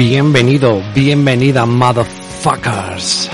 Bienvenido, 0.00 0.82
bienvenida, 0.94 1.66
motherfuckers. 1.66 3.28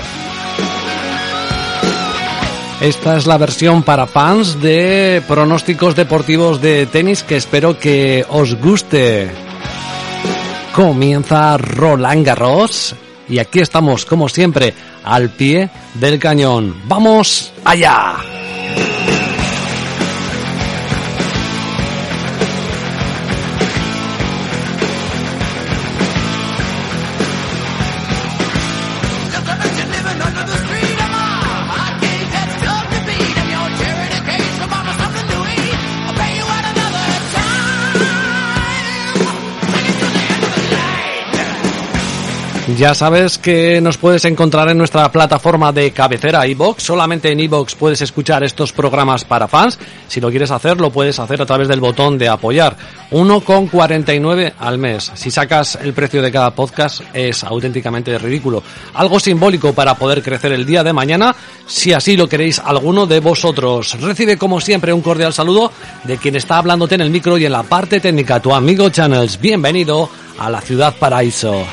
Esta 2.81 3.15
es 3.15 3.25
la 3.25 3.37
versión 3.37 3.83
para 3.83 4.05
fans 4.05 4.61
de 4.61 5.23
pronósticos 5.29 5.95
deportivos 5.95 6.61
de 6.61 6.85
tenis 6.85 7.23
que 7.23 7.37
espero 7.37 7.79
que 7.79 8.25
os 8.27 8.55
guste. 8.55 9.31
Comienza 10.75 11.55
Roland 11.55 12.25
Garros 12.25 12.93
y 13.29 13.39
aquí 13.39 13.61
estamos, 13.61 14.03
como 14.03 14.27
siempre, 14.27 14.73
al 15.05 15.29
pie 15.29 15.69
del 15.93 16.19
cañón. 16.19 16.81
¡Vamos 16.83 17.53
allá! 17.63 18.36
Ya 42.75 42.93
sabes 42.93 43.37
que 43.37 43.79
nos 43.79 43.97
puedes 43.97 44.25
encontrar 44.25 44.67
en 44.69 44.77
nuestra 44.77 45.09
plataforma 45.09 45.71
de 45.71 45.91
cabecera 45.91 46.45
iBox. 46.47 46.83
Solamente 46.83 47.31
en 47.31 47.39
iBox 47.39 47.75
puedes 47.75 48.01
escuchar 48.01 48.43
estos 48.43 48.73
programas 48.73 49.23
para 49.23 49.47
fans. 49.47 49.79
Si 50.09 50.19
lo 50.19 50.29
quieres 50.29 50.51
hacer, 50.51 50.81
lo 50.81 50.91
puedes 50.91 51.17
hacer 51.17 51.41
a 51.41 51.45
través 51.45 51.69
del 51.69 51.79
botón 51.79 52.17
de 52.17 52.27
apoyar. 52.27 52.75
1,49 53.11 54.53
al 54.59 54.77
mes. 54.79 55.11
Si 55.15 55.31
sacas 55.31 55.79
el 55.81 55.93
precio 55.93 56.21
de 56.21 56.29
cada 56.29 56.51
podcast 56.53 57.01
es 57.13 57.45
auténticamente 57.45 58.17
ridículo. 58.17 58.61
Algo 58.95 59.17
simbólico 59.21 59.71
para 59.71 59.95
poder 59.95 60.21
crecer 60.21 60.51
el 60.51 60.65
día 60.65 60.83
de 60.83 60.91
mañana, 60.91 61.33
si 61.67 61.93
así 61.93 62.17
lo 62.17 62.27
queréis 62.27 62.59
alguno 62.59 63.05
de 63.05 63.21
vosotros. 63.21 63.97
Recibe 64.01 64.37
como 64.37 64.59
siempre 64.59 64.91
un 64.91 65.01
cordial 65.01 65.31
saludo 65.31 65.71
de 66.03 66.17
quien 66.17 66.35
está 66.35 66.57
hablándote 66.57 66.95
en 66.95 67.01
el 67.01 67.11
micro 67.11 67.37
y 67.37 67.45
en 67.45 67.53
la 67.53 67.63
parte 67.63 68.01
técnica, 68.01 68.41
tu 68.41 68.53
amigo 68.53 68.89
Channels. 68.89 69.39
Bienvenido 69.39 70.09
a 70.37 70.49
la 70.49 70.59
ciudad 70.59 70.93
paraíso. 70.99 71.65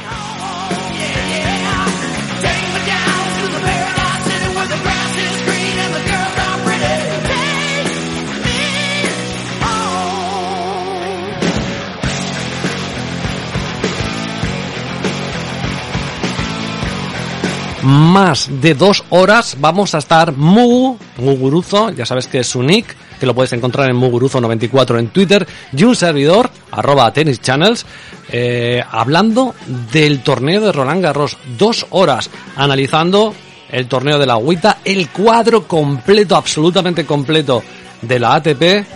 Más 17.84 18.48
de 18.62 18.74
dos 18.74 19.04
horas 19.10 19.56
vamos 19.60 19.94
a 19.94 19.98
estar 19.98 20.32
Mugu, 20.32 20.98
Muguruzo, 21.18 21.90
ya 21.90 22.06
sabes 22.06 22.26
que 22.26 22.40
es 22.40 22.46
su 22.48 22.62
nick, 22.62 22.96
que 23.20 23.26
lo 23.26 23.34
puedes 23.34 23.52
encontrar 23.52 23.90
en 23.90 23.96
Muguruzo94 23.96 24.98
en 24.98 25.08
Twitter, 25.08 25.46
y 25.76 25.84
un 25.84 25.94
servidor, 25.94 26.50
arroba 26.70 27.12
Tennis 27.12 27.40
Channels, 27.40 27.84
eh, 28.30 28.82
hablando 28.90 29.54
del 29.92 30.22
torneo 30.22 30.62
de 30.62 30.72
Roland 30.72 31.02
Garros. 31.02 31.36
Dos 31.58 31.86
horas 31.90 32.30
analizando 32.56 33.34
el 33.70 33.86
torneo 33.86 34.18
de 34.18 34.26
la 34.26 34.34
agüita, 34.34 34.78
el 34.84 35.10
cuadro 35.10 35.68
completo, 35.68 36.36
absolutamente 36.36 37.04
completo 37.04 37.62
de 38.00 38.18
la 38.18 38.34
ATP, 38.34 38.86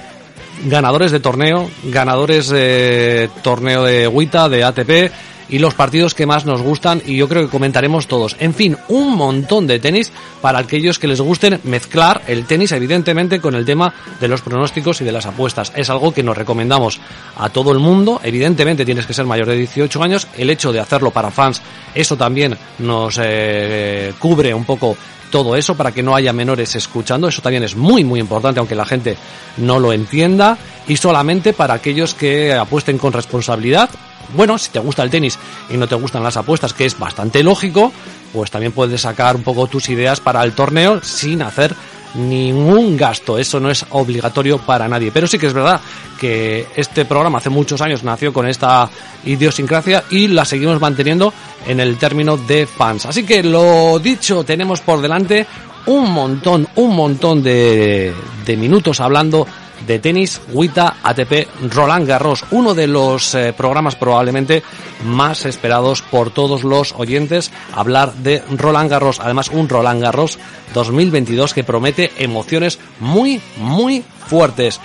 ganadores 0.65 1.13
de 1.13 1.21
torneo, 1.21 1.71
ganadores 1.85 2.49
de 2.49 3.29
torneo 3.43 3.85
de 3.85 4.05
agüita, 4.07 4.49
de 4.49 4.65
ATP, 4.65 5.13
y 5.49 5.59
los 5.59 5.75
partidos 5.75 6.15
que 6.15 6.27
más 6.27 6.45
nos 6.45 6.63
gustan 6.63 7.03
y 7.05 7.17
yo 7.17 7.29
creo 7.29 7.43
que 7.43 7.51
comentaremos 7.51 8.07
todos. 8.07 8.37
En 8.39 8.55
fin, 8.55 8.77
un 8.89 9.17
montón 9.17 9.67
de 9.67 9.79
tenis 9.79 10.13
para 10.41 10.59
aquellos 10.59 10.99
que 10.99 11.09
les 11.09 11.21
gusten 11.21 11.61
mezclar 11.65 12.23
el 12.27 12.45
tenis 12.45 12.73
evidentemente 12.73 13.41
con 13.41 13.55
el 13.55 13.65
tema 13.65 13.93
de 14.21 14.29
los 14.29 14.43
pronósticos 14.43 15.01
y 15.01 15.05
de 15.05 15.13
las 15.13 15.27
apuestas. 15.27 15.73
Es 15.75 15.91
algo 15.91 16.13
que 16.13 16.23
nos 16.23 16.37
recomendamos 16.37 17.01
a 17.37 17.49
todo 17.49 17.73
el 17.73 17.79
mundo. 17.79 18.21
Evidentemente 18.23 18.85
tienes 18.85 19.07
que 19.07 19.15
ser 19.15 19.27
mayor 19.27 19.47
de 19.47 19.57
18 19.57 20.03
años. 20.03 20.27
El 20.37 20.51
hecho 20.51 20.73
de 20.73 20.81
hacerlo 20.81 21.11
para 21.11 21.31
fans, 21.31 21.63
eso 21.95 22.17
también 22.17 22.57
nos 22.79 23.19
eh, 23.23 24.13
cubre 24.19 24.53
un 24.55 24.65
poco 24.65 24.97
todo 25.31 25.57
eso 25.57 25.75
para 25.75 25.93
que 25.93 26.03
no 26.03 26.15
haya 26.15 26.33
menores 26.33 26.75
escuchando. 26.75 27.29
Eso 27.29 27.43
también 27.43 27.63
es 27.63 27.77
muy, 27.77 28.05
muy 28.05 28.21
importante, 28.21 28.61
aunque 28.61 28.75
la 28.75 28.87
gente 28.87 29.17
no 29.59 29.79
lo 29.79 29.93
entienda. 29.93 30.59
Y 30.87 30.97
solamente 30.97 31.53
para 31.53 31.75
aquellos 31.75 32.15
que 32.15 32.55
apuesten 32.55 32.99
con 32.99 33.13
responsabilidad 33.13 33.91
bueno, 34.35 34.59
si 34.59 34.71
te 34.71 34.79
gusta 34.79 35.03
el 35.03 35.11
tenis 35.11 35.39
y 35.71 35.77
no 35.77 35.87
te 35.87 35.95
gustan 35.95 36.23
las 36.23 36.37
apuestas, 36.37 36.73
que 36.73 36.87
es 36.87 36.99
bastante 36.99 37.43
lógico, 37.43 37.93
pues 38.33 38.51
también 38.51 38.73
puedes 38.73 39.01
sacar 39.01 39.37
un 39.37 39.43
poco 39.43 39.67
tus 39.67 39.89
ideas 39.89 40.21
para 40.21 40.43
el 40.45 40.53
torneo 40.53 41.03
sin 41.03 41.43
hacer 41.43 41.75
ningún 42.15 42.97
gasto. 42.97 43.39
Eso 43.39 43.61
no 43.61 43.71
es 43.71 43.85
obligatorio 43.91 44.59
para 44.59 44.89
nadie. 44.89 45.11
Pero 45.13 45.27
sí 45.27 45.39
que 45.39 45.47
es 45.47 45.53
verdad 45.53 45.81
que 46.19 46.67
este 46.77 47.05
programa 47.05 47.39
hace 47.39 47.51
muchos 47.51 47.81
años 47.81 48.03
nació 48.03 48.33
con 48.33 48.49
esta 48.49 48.89
idiosincrasia 49.25 50.05
y 50.11 50.29
la 50.29 50.45
seguimos 50.45 50.81
manteniendo 50.81 51.33
en 51.67 51.81
el 51.81 51.97
término 51.97 52.37
de 52.37 52.67
fans. 52.67 53.07
Así 53.07 53.25
que 53.25 53.43
lo 53.43 53.99
dicho, 53.99 54.45
tenemos 54.45 54.81
por 54.81 55.01
delante 55.01 55.47
un 55.87 56.13
montón, 56.13 56.69
un 56.77 56.95
montón 56.95 57.43
de, 57.43 58.13
de 58.45 58.57
minutos 58.57 59.01
hablando 59.01 59.47
de 59.87 59.99
tenis, 59.99 60.41
WITA, 60.53 60.97
ATP, 61.03 61.49
Roland 61.71 62.07
Garros, 62.07 62.45
uno 62.51 62.75
de 62.75 62.87
los 62.87 63.35
eh, 63.35 63.53
programas 63.57 63.97
probablemente 63.97 64.63
más 65.05 65.47
esperados 65.47 66.03
por 66.03 66.31
todos 66.31 66.65
los 66.65 66.93
oyentes, 66.97 67.51
hablar 67.75 68.15
de 68.15 68.43
Roland 68.57 68.91
Garros, 68.91 69.21
además 69.21 69.49
un 69.49 69.69
Roland 69.69 70.03
Garros 70.03 70.39
2022 70.75 71.55
que 71.55 71.65
promete 71.65 72.13
emociones 72.19 72.79
muy, 73.01 73.41
muy 73.59 74.05
fuertes. 74.27 74.81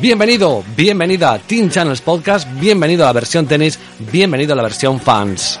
Bienvenido, 0.00 0.64
bienvenida 0.76 1.32
a 1.32 1.38
Team 1.38 1.70
Channels 1.70 2.00
Podcast, 2.00 2.48
bienvenido 2.58 3.04
a 3.04 3.06
la 3.06 3.12
versión 3.12 3.46
tenis, 3.46 3.78
bienvenido 4.10 4.52
a 4.52 4.56
la 4.56 4.62
versión 4.62 5.00
fans. 5.00 5.60